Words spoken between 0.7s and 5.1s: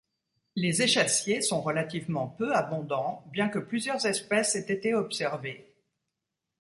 échassiers sont relativement peu abondants, bien que plusieurs espèces aient été